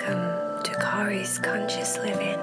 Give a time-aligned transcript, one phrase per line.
[0.00, 2.38] Welcome to Kari's Conscious Living.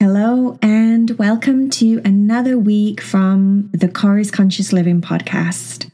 [0.00, 5.90] Hello, and welcome to another week from the Kari's Conscious Living podcast.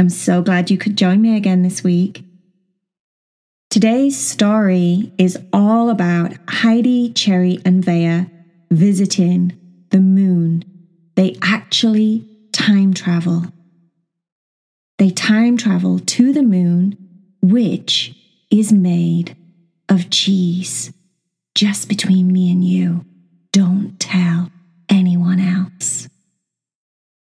[0.00, 2.24] I'm so glad you could join me again this week.
[3.70, 8.26] Today's story is all about Heidi, Cherry, and Vaya
[8.72, 9.56] visiting
[9.90, 10.64] the moon.
[11.14, 13.44] They actually time travel.
[14.98, 16.96] They time travel to the moon,
[17.42, 18.14] which
[18.50, 19.36] is made
[19.88, 20.92] of cheese.
[21.54, 23.04] Just between me and you,
[23.52, 24.50] don't tell
[24.88, 26.08] anyone else.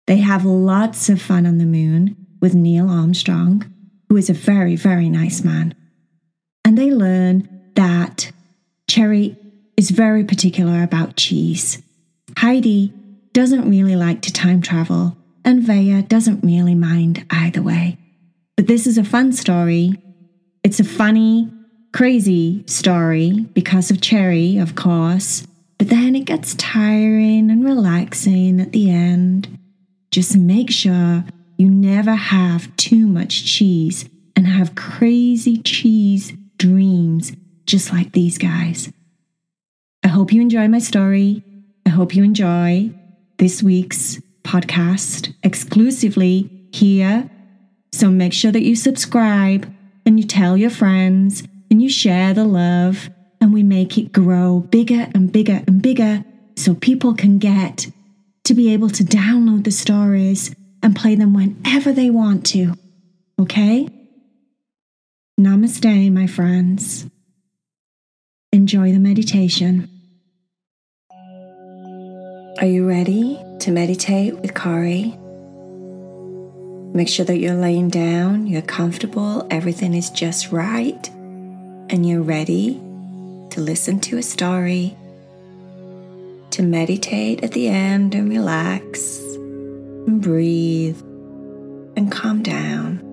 [0.07, 3.71] They have lots of fun on the moon with Neil Armstrong,
[4.09, 5.75] who is a very, very nice man.
[6.65, 8.31] And they learn that
[8.89, 9.37] Cherry
[9.77, 11.81] is very particular about cheese.
[12.37, 12.93] Heidi
[13.33, 15.15] doesn't really like to time travel,
[15.45, 17.97] and Vaya doesn't really mind either way.
[18.59, 19.93] But this is a fun story.
[20.65, 21.49] It's a funny,
[21.93, 28.73] crazy story because of Cherry, of course, but then it gets tiring and relaxing at
[28.73, 29.57] the end.
[30.11, 31.23] Just make sure
[31.57, 37.31] you never have too much cheese and have crazy cheese dreams
[37.65, 38.91] just like these guys.
[40.03, 41.45] I hope you enjoy my story.
[41.85, 42.91] I hope you enjoy
[43.37, 47.31] this week's podcast exclusively here.
[47.91, 49.71] So make sure that you subscribe
[50.05, 53.09] and you tell your friends and you share the love
[53.41, 56.23] and we make it grow bigger and bigger and bigger
[56.55, 57.87] so people can get
[58.43, 62.73] to be able to download the stories and play them whenever they want to.
[63.39, 63.87] Okay?
[65.39, 67.05] Namaste, my friends.
[68.51, 69.89] Enjoy the meditation.
[72.59, 75.18] Are you ready to meditate with Kari?
[76.93, 82.81] Make sure that you're laying down, you're comfortable, everything is just right, and you're ready
[83.51, 84.97] to listen to a story,
[86.49, 90.99] to meditate at the end and relax and breathe
[91.95, 93.05] and calm down.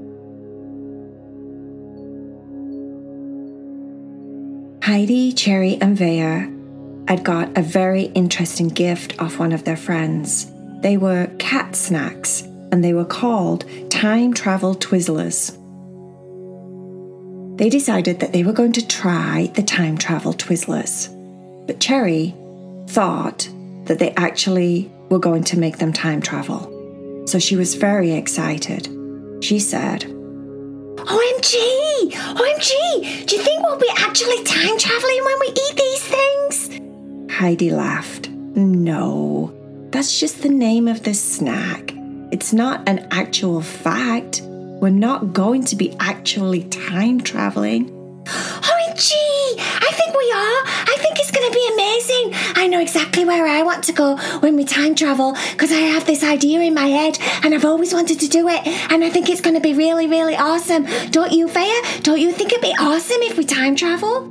[4.82, 6.48] Heidi, Cherry, and Vaya
[7.08, 10.50] had got a very interesting gift off one of their friends.
[10.80, 15.56] They were cat snacks and they were called Time Travel Twizzlers.
[17.56, 21.08] They decided that they were going to try the Time Travel Twizzlers,
[21.66, 22.34] but Cherry
[22.88, 23.48] thought
[23.84, 27.24] that they actually were going to make them time travel.
[27.26, 28.88] So she was very excited.
[29.40, 32.10] She said, OMG!
[32.10, 33.26] OMG!
[33.26, 36.70] Do you think we'll be actually time traveling when we eat these things?
[37.32, 38.30] Heidi laughed.
[38.30, 39.52] No,
[39.90, 41.95] that's just the name of the snack.
[42.30, 44.40] It's not an actual fact.
[44.42, 47.90] We're not going to be actually time traveling.
[48.26, 49.12] OMG!
[49.58, 50.60] I think we are.
[50.66, 52.56] I think it's going to be amazing.
[52.56, 56.06] I know exactly where I want to go when we time travel because I have
[56.06, 58.66] this idea in my head and I've always wanted to do it.
[58.90, 60.86] And I think it's going to be really, really awesome.
[61.10, 62.00] Don't you, Vaya?
[62.02, 64.28] Don't you think it'd be awesome if we time travel?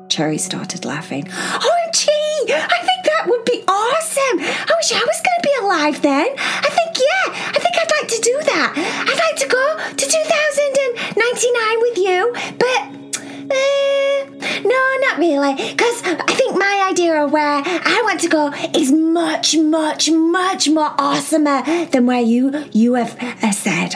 [0.08, 1.26] Cherry started laughing.
[1.26, 2.08] OMG!
[2.50, 4.40] I think that would be awesome!
[4.40, 6.34] I wish I was going to be alive then.
[6.36, 8.72] I think, yeah, I think I'd like to do that.
[8.74, 13.02] I'd like to go to 2099 with you, but.
[13.54, 13.81] Uh,
[14.64, 15.54] no, not really.
[15.54, 20.68] Because I think my idea of where I want to go is much, much, much
[20.68, 23.94] more awesomer than where you you have uh, said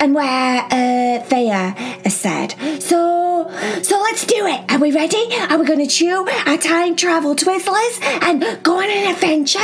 [0.00, 1.74] and where uh, Thea
[2.04, 2.54] has said.
[2.82, 3.50] So,
[3.82, 4.72] so let's do it.
[4.72, 5.24] Are we ready?
[5.50, 9.60] Are we going to chew our time travel Twizzlers and go on an adventure?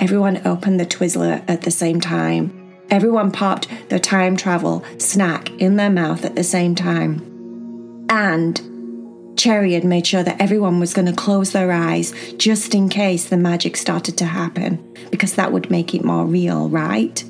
[0.00, 2.76] everyone opened the Twizzler at the same time.
[2.90, 8.06] Everyone popped their time travel snack in their mouth at the same time.
[8.10, 8.60] And
[9.36, 13.28] Cherry had made sure that everyone was going to close their eyes just in case
[13.28, 14.78] the magic started to happen,
[15.10, 17.22] because that would make it more real, right?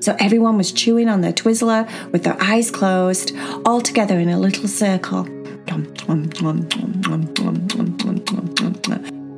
[0.00, 3.32] So everyone was chewing on their Twizzler with their eyes closed,
[3.66, 5.24] all together in a little circle.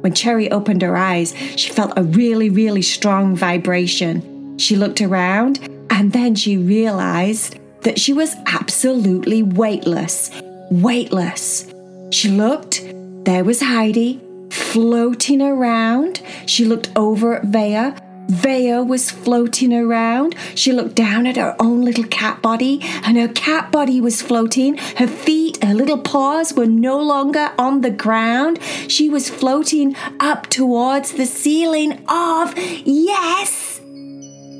[0.02, 4.58] When Cherry opened her eyes, she felt a really, really strong vibration.
[4.58, 5.58] She looked around
[5.90, 10.30] and then she realized that she was absolutely weightless.
[10.70, 11.69] Weightless.
[12.10, 12.82] She looked,
[13.24, 14.20] there was Heidi
[14.50, 16.20] floating around.
[16.46, 17.94] She looked over at Vaya.
[18.28, 20.34] Vaya was floating around.
[20.54, 24.76] She looked down at her own little cat body, and her cat body was floating.
[24.98, 28.60] Her feet, her little paws were no longer on the ground.
[28.88, 33.80] She was floating up towards the ceiling of, yes!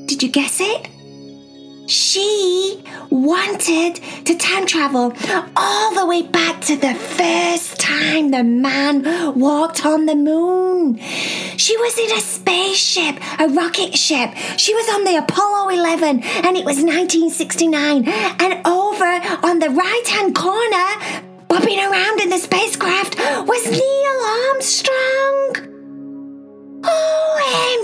[0.06, 0.88] Did you guess it?
[1.91, 5.13] She wanted to time travel
[5.57, 9.03] all the way back to the first time the man
[9.37, 10.99] walked on the moon.
[11.57, 14.31] She was in a spaceship, a rocket ship.
[14.57, 18.05] She was on the Apollo 11 and it was 1969.
[18.07, 20.95] And over on the right hand corner,
[21.49, 24.21] bobbing around in the spacecraft, was Neil
[24.53, 25.57] Armstrong.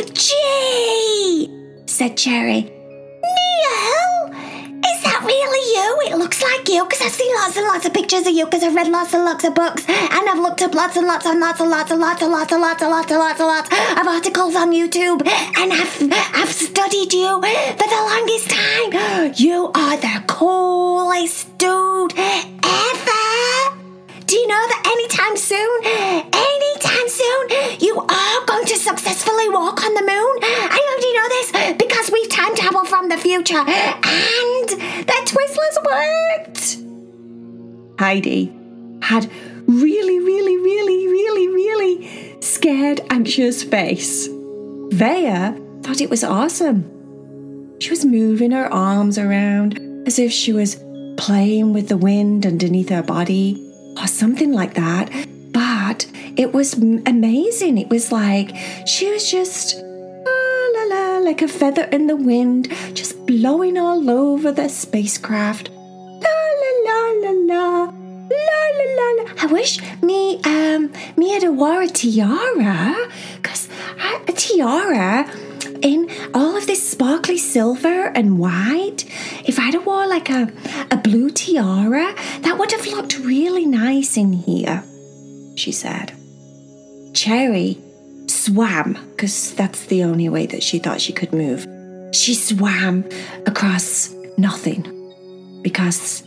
[0.07, 0.31] OMG,
[1.91, 2.76] said Cherry.
[3.37, 4.31] Neil,
[4.91, 6.13] is that really you?
[6.13, 8.63] It looks like you because I've seen lots and lots of pictures of you because
[8.63, 11.41] I've read lots and lots of books and I've looked up lots and lots and
[11.41, 13.71] lots and lots and lots and lots and lots and lots and lots and lots
[14.01, 15.97] of articles on YouTube and I've
[16.35, 17.41] I've studied you
[17.79, 19.33] for the longest time.
[19.37, 23.23] You are the coolest dude ever.
[24.27, 25.79] Do you know that anytime soon,
[26.35, 30.35] anytime soon, you are going to successfully walk on the moon?
[30.43, 31.86] I already know this
[32.97, 36.79] from the future and the Twizzlers worked.
[38.01, 38.51] Heidi
[39.03, 39.31] had
[39.67, 44.29] really, really, really, really, really scared, anxious face.
[44.93, 45.53] Vaya
[45.83, 47.79] thought it was awesome.
[47.81, 50.83] She was moving her arms around as if she was
[51.19, 53.63] playing with the wind underneath her body
[53.99, 55.11] or something like that.
[55.53, 56.07] But
[56.37, 57.77] it was amazing.
[57.77, 58.57] It was like
[58.87, 59.83] she was just
[61.27, 65.71] like a feather in the wind, just blowing all over the spacecraft.
[65.71, 67.93] La la la la la.
[68.31, 69.33] La la la la.
[69.43, 72.95] I wish me um me had a wore a tiara,
[73.43, 73.69] cause
[74.29, 75.29] a tiara
[75.83, 79.05] in all of this sparkly silver and white,
[79.45, 80.53] if I'd have wore like a,
[80.93, 84.85] a blue tiara, that would have looked really nice in here,
[85.57, 86.13] she said.
[87.15, 87.79] Cherry
[88.47, 91.67] swam, because that's the only way that she thought she could move.
[92.15, 93.05] She swam
[93.45, 94.83] across nothing
[95.63, 96.23] because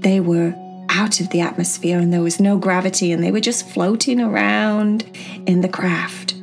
[0.00, 0.54] they were
[0.88, 5.04] out of the atmosphere and there was no gravity and they were just floating around
[5.46, 6.34] in the craft.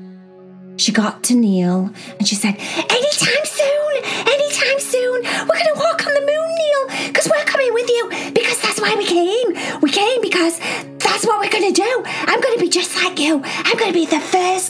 [0.78, 1.90] She got to Neil
[2.20, 3.92] and she said, Anytime soon,
[4.28, 8.10] anytime soon, we're going to walk on the moon, Neil, because we're coming with you,
[8.32, 9.82] because that's why we came.
[9.82, 10.60] We came because
[11.00, 12.04] that's what we're going to do.
[12.06, 13.42] I'm going to be just like you.
[13.44, 14.67] I'm going to be the first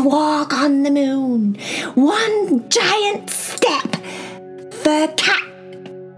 [0.00, 1.54] walk on the moon.
[1.94, 3.96] One giant step
[4.72, 5.50] for cat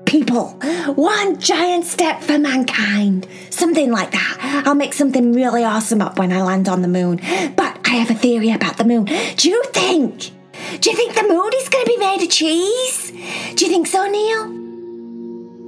[0.07, 0.49] people.
[0.95, 3.27] One giant step for mankind.
[3.51, 4.63] Something like that.
[4.67, 7.17] I'll make something really awesome up when I land on the moon.
[7.57, 9.07] But I have a theory about the moon.
[9.37, 10.31] Do you think?
[10.81, 13.11] Do you think the moon is going to be made of cheese?
[13.55, 14.49] Do you think so, Neil?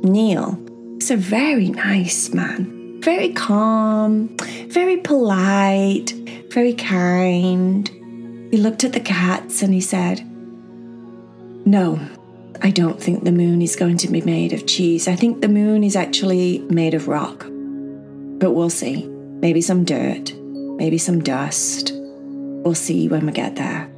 [0.02, 0.58] Neil
[0.98, 3.00] is a very nice man.
[3.02, 4.36] Very calm,
[4.68, 6.12] very polite,
[6.50, 7.90] very kind.
[8.54, 10.24] He looked at the cats and he said,
[11.66, 11.98] No,
[12.62, 15.08] I don't think the moon is going to be made of cheese.
[15.08, 17.40] I think the moon is actually made of rock.
[17.48, 19.08] But we'll see.
[19.08, 21.94] Maybe some dirt, maybe some dust.
[21.96, 23.90] We'll see when we get there.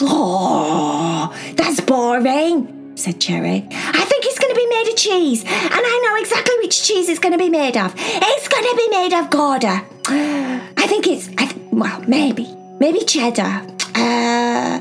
[0.00, 3.66] Oh, that's boring, said Cherry.
[3.72, 7.08] I think it's going to be made of cheese, and I know exactly which cheese
[7.08, 7.92] it's going to be made of.
[7.96, 9.84] It's going to be made of Gouda.
[10.06, 12.44] I think it's, I th- well, maybe,
[12.78, 13.62] maybe cheddar.
[13.94, 14.80] Uh,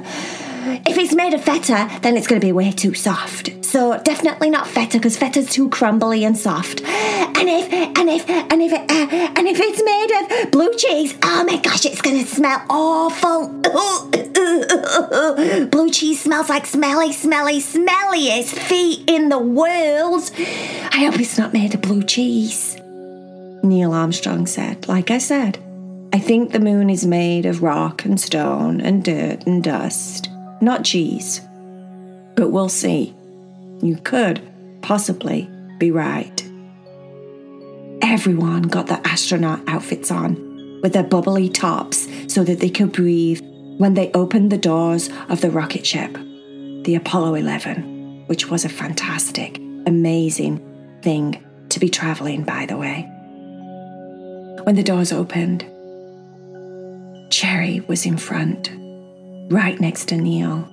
[0.88, 3.64] if it's made of feta, then it's going to be way too soft.
[3.64, 6.82] So definitely not feta because feta's too crumbly and soft.
[6.82, 11.18] And if and if and if it, uh, and if it's made of blue cheese,
[11.24, 13.48] oh my gosh, it's going to smell awful.
[15.70, 20.32] blue cheese smells like smelly, smelly, smelliest feet in the world.
[20.92, 22.78] I hope it's not made of blue cheese.
[23.64, 25.60] Neil Armstrong said, like I said,
[26.15, 30.29] I think the moon is made of rock and stone and dirt and dust,
[30.62, 31.41] not cheese.
[32.38, 33.13] But we'll see.
[33.81, 34.41] You could
[34.81, 36.41] possibly be right.
[38.01, 43.41] Everyone got their astronaut outfits on, with their bubbly tops so that they could breathe
[43.77, 46.13] when they opened the doors of the rocket ship,
[46.86, 50.63] the Apollo 11, which was a fantastic, amazing
[51.01, 53.01] thing to be traveling, by the way.
[54.63, 55.65] When the doors opened,
[57.29, 58.72] Cherry was in front,
[59.51, 60.67] right next to Neil.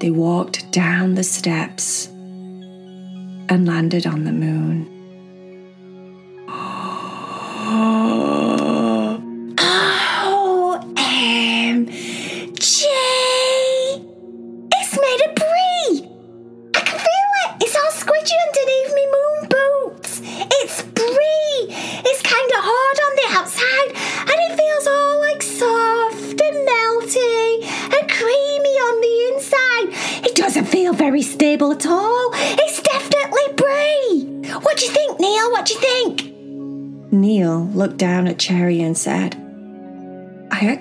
[0.00, 4.91] They walked down the steps and landed on the moon.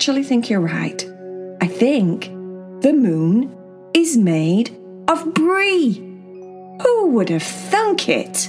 [0.01, 1.07] Actually think you're right.
[1.61, 2.23] I think
[2.81, 3.55] the moon
[3.93, 4.75] is made
[5.07, 5.93] of brie.
[6.81, 8.47] Who would have thunk it?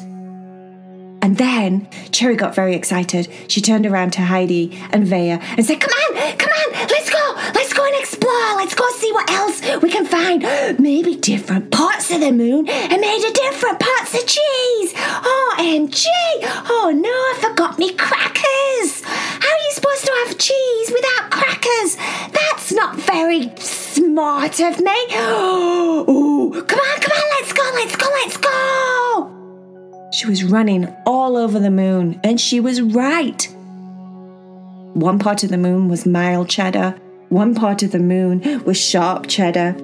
[1.21, 3.29] And then Cherry got very excited.
[3.49, 7.35] She turned around to Heidi and Vaya and said, Come on, come on, let's go,
[7.55, 10.43] let's go and explore, let's go see what else we can find.
[10.81, 14.95] Maybe different parts of the moon are made of different parts of cheese.
[14.97, 16.07] Oh, OMG!
[16.71, 19.03] Oh no, I forgot me crackers.
[19.05, 21.97] How are you supposed to have cheese without crackers?
[22.33, 24.97] That's not very smart of me.
[26.05, 30.11] Oh, come on, come on, let's go, let's go, let's go.
[30.13, 33.43] She was running all over the moon, and she was right.
[34.95, 36.97] One part of the moon was mild cheddar,
[37.29, 39.75] one part of the moon was sharp cheddar.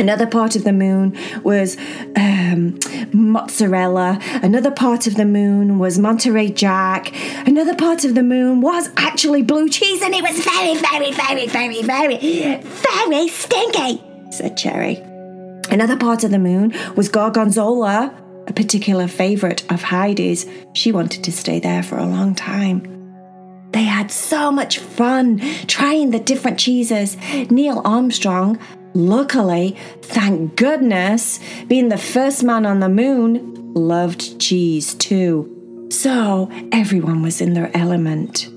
[0.00, 1.14] Another part of the moon
[1.44, 1.76] was
[2.16, 2.78] um,
[3.12, 4.18] mozzarella.
[4.42, 7.12] Another part of the moon was Monterey Jack.
[7.46, 11.46] Another part of the moon was actually blue cheese, and it was very, very, very,
[11.48, 14.96] very, very, very stinky, said Cherry.
[15.70, 18.14] Another part of the moon was Gorgonzola,
[18.46, 20.46] a particular favourite of Heidi's.
[20.72, 22.96] She wanted to stay there for a long time.
[23.72, 27.18] They had so much fun trying the different cheeses.
[27.50, 28.58] Neil Armstrong,
[28.94, 35.88] luckily, thank goodness, being the first man on the moon, loved cheese too.
[35.90, 38.48] So everyone was in their element.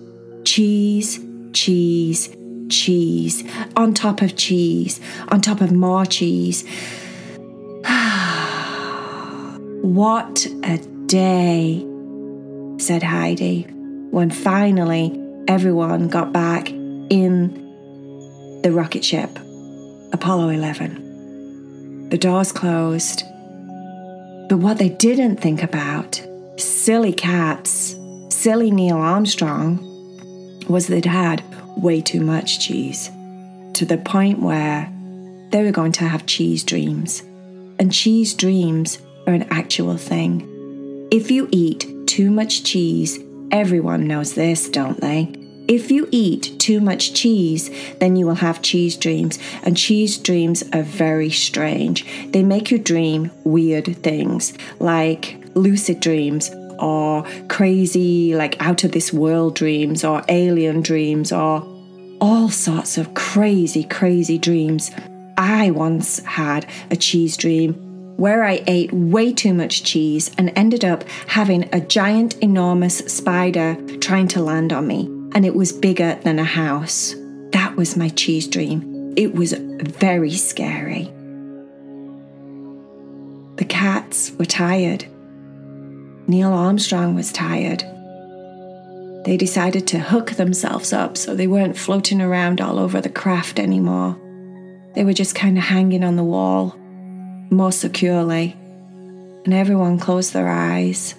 [0.45, 1.19] Cheese,
[1.53, 2.35] cheese,
[2.69, 3.43] cheese,
[3.75, 4.99] on top of cheese,
[5.29, 6.63] on top of more cheese.
[9.83, 11.85] What a day,
[12.77, 13.63] said Heidi,
[14.11, 17.51] when finally everyone got back in
[18.63, 19.37] the rocket ship,
[20.13, 22.10] Apollo 11.
[22.10, 23.24] The doors closed.
[24.48, 26.22] But what they didn't think about,
[26.58, 27.96] silly cats,
[28.29, 29.79] silly Neil Armstrong,
[30.70, 31.43] was they'd had
[31.75, 33.10] way too much cheese
[33.74, 34.88] to the point where
[35.50, 37.24] they were going to have cheese dreams.
[37.79, 41.08] And cheese dreams are an actual thing.
[41.12, 43.17] If you eat too much cheese,
[43.51, 45.42] everyone knows this, don't they?
[45.67, 50.63] If you eat too much cheese, then you will have cheese dreams, and cheese dreams
[50.74, 52.05] are very strange.
[52.32, 59.13] They make you dream weird things like lucid dreams or crazy, like out of this
[59.13, 61.65] world dreams or alien dreams or
[62.20, 64.91] all sorts of crazy, crazy dreams.
[65.38, 67.74] I once had a cheese dream
[68.17, 73.75] where I ate way too much cheese and ended up having a giant, enormous spider
[74.00, 77.15] trying to land on me, and it was bigger than a house.
[77.51, 79.13] That was my cheese dream.
[79.15, 81.11] It was very scary.
[83.57, 85.05] The cats were tired.
[86.27, 87.83] Neil Armstrong was tired.
[89.25, 93.59] They decided to hook themselves up so they weren't floating around all over the craft
[93.59, 94.17] anymore.
[94.95, 96.75] They were just kind of hanging on the wall
[97.49, 98.55] more securely,
[99.45, 101.15] and everyone closed their eyes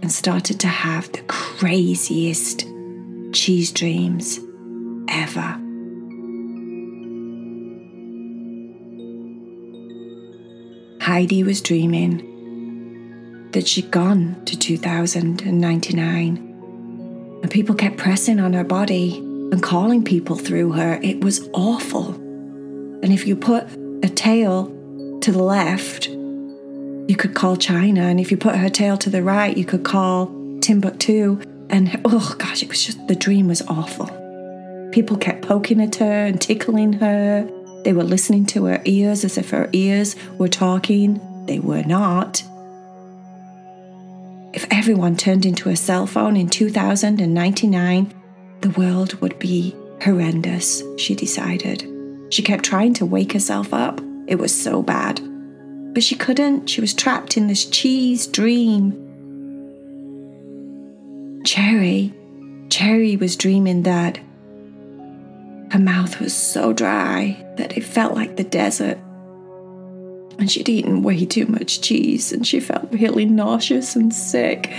[0.00, 2.64] and started to have the craziest
[3.32, 4.40] cheese dreams
[5.08, 5.60] ever.
[11.00, 16.36] Heidi was dreaming that she'd gone to 2099,
[17.42, 21.00] and people kept pressing on her body and calling people through her.
[21.02, 22.10] It was awful.
[22.10, 23.64] And if you put
[24.02, 24.66] a tail
[25.22, 28.02] to the left, you could call China.
[28.02, 30.26] And if you put her tail to the right, you could call
[30.60, 31.40] Timbuktu.
[31.70, 34.06] And oh gosh, it was just the dream was awful.
[34.92, 37.48] People kept poking at her and tickling her.
[37.84, 41.20] They were listening to her ears as if her ears were talking.
[41.46, 42.42] They were not.
[44.52, 48.14] If everyone turned into a cell phone in 2099,
[48.60, 51.86] the world would be horrendous, she decided.
[52.30, 54.00] She kept trying to wake herself up.
[54.26, 55.20] It was so bad.
[55.94, 56.68] But she couldn't.
[56.68, 59.07] She was trapped in this cheese dream.
[61.48, 62.12] Cherry,
[62.68, 64.18] Cherry was dreaming that
[65.70, 68.98] her mouth was so dry that it felt like the desert
[70.38, 74.72] and she'd eaten way too much cheese and she felt really nauseous and sick.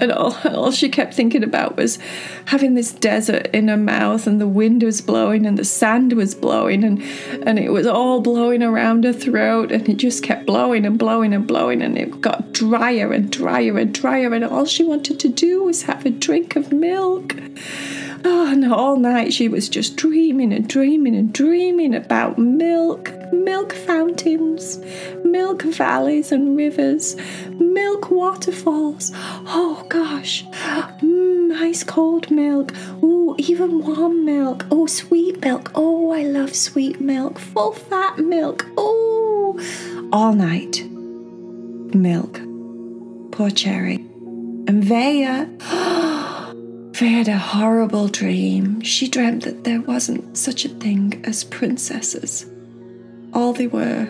[0.00, 1.98] And all, all she kept thinking about was
[2.46, 6.34] having this desert in her mouth and the wind was blowing and the sand was
[6.34, 7.02] blowing and,
[7.44, 11.34] and it was all blowing around her throat and it just kept blowing and blowing
[11.34, 15.28] and blowing and it got drier and drier and drier and all she wanted to
[15.28, 17.34] do was have a drink of milk
[18.24, 23.72] Oh, and all night she was just dreaming and dreaming and dreaming about milk, milk
[23.72, 24.78] fountains,
[25.24, 27.16] milk valleys and rivers,
[27.50, 29.12] milk waterfalls.
[29.14, 32.72] Oh gosh, mm, ice cold milk.
[33.02, 34.66] Oh, even warm milk.
[34.70, 35.70] Oh, sweet milk.
[35.74, 37.38] Oh, I love sweet milk.
[37.38, 38.66] Full fat milk.
[38.76, 39.60] Oh,
[40.12, 40.84] all night.
[41.94, 42.40] Milk.
[43.32, 43.96] Poor Cherry.
[44.66, 45.46] And Vaya.
[47.00, 48.82] Had a horrible dream.
[48.82, 52.46] She dreamt that there wasn't such a thing as princesses.
[53.32, 54.06] All they were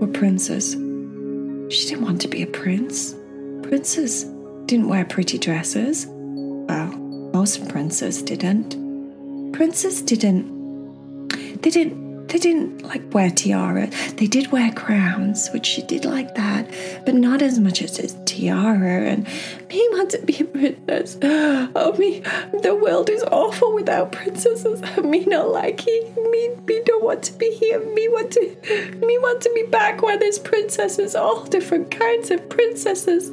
[0.00, 0.72] were princes.
[0.72, 3.14] She didn't want to be a prince.
[3.62, 4.24] Princes
[4.66, 6.06] didn't wear pretty dresses.
[6.08, 6.92] Well,
[7.32, 9.52] most princes didn't.
[9.52, 11.28] Princes didn't.
[11.62, 13.88] They didn't they didn't like wear tiara.
[14.16, 16.68] They did wear crowns, which she did like that,
[17.04, 19.04] but not as much as a tiara.
[19.10, 19.26] And
[19.68, 21.18] me wants to be a princess.
[21.78, 22.20] Oh me,
[22.62, 24.80] the world is awful without princesses.
[25.04, 26.16] Me not like it.
[26.30, 27.78] Me, me don't want to be here.
[27.94, 32.48] Me want to, me want to be back where there's princesses, all different kinds of
[32.48, 33.30] princesses.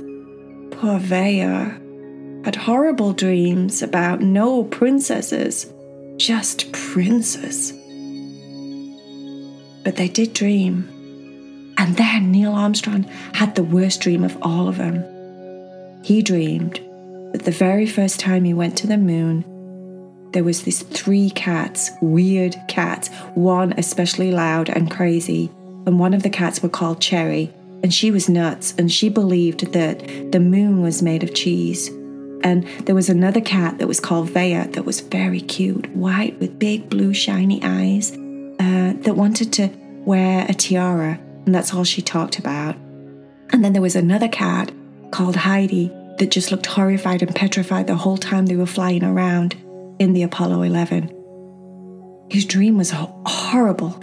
[0.71, 1.79] Poor Vaya
[2.43, 5.71] had horrible dreams about no princesses,
[6.17, 7.73] just princes
[9.83, 10.89] but they did dream.
[11.77, 15.03] And then Neil Armstrong had the worst dream of all of them.
[16.03, 16.75] He dreamed
[17.33, 19.43] that the very first time he went to the moon,
[20.31, 25.49] there was these three cats, weird cats, one especially loud and crazy,
[25.85, 27.51] and one of the cats were called Cherry,
[27.83, 31.89] and she was nuts, and she believed that the moon was made of cheese.
[32.43, 36.59] And there was another cat that was called Vaya that was very cute, white with
[36.59, 38.17] big blue shiny eyes,
[38.63, 39.69] uh, that wanted to
[40.05, 42.75] wear a tiara, and that's all she talked about.
[43.51, 44.71] And then there was another cat
[45.11, 49.55] called Heidi that just looked horrified and petrified the whole time they were flying around
[49.99, 51.11] in the Apollo 11.
[52.29, 53.99] His dream was horrible.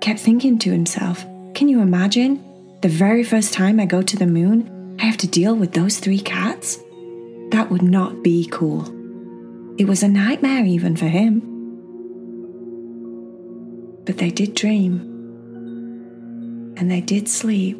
[0.00, 2.42] Kept thinking to himself, can you imagine?
[2.80, 5.98] The very first time I go to the moon, I have to deal with those
[5.98, 6.78] three cats?
[7.50, 8.84] That would not be cool.
[9.78, 11.55] It was a nightmare even for him.
[14.06, 15.00] But they did dream.
[16.76, 17.76] And they did sleep.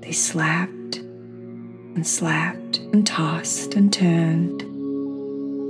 [0.00, 4.62] They slept and slept and tossed and turned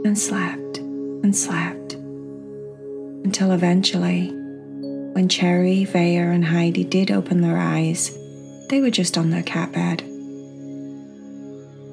[0.04, 1.92] and slept and slept
[3.24, 4.28] until eventually,
[5.12, 8.16] when Cherry, Vaya, and Heidi did open their eyes,
[8.68, 9.98] they were just on their cat bed.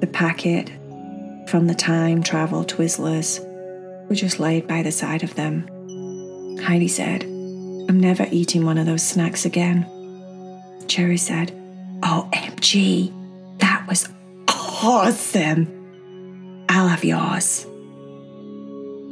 [0.00, 0.70] The packet
[1.48, 3.38] from the time travel Twizzlers
[4.08, 5.68] were just laid by the side of them
[6.62, 9.86] Heidi said, I'm never eating one of those snacks again.
[10.86, 11.52] Cherry said,
[12.00, 13.12] OMG,
[13.58, 14.08] that was
[14.48, 15.66] awesome.
[16.68, 17.64] I'll have yours.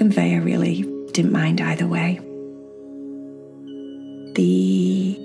[0.01, 0.83] And Vaya really
[1.13, 2.21] didn't mind either way.
[4.35, 5.19] The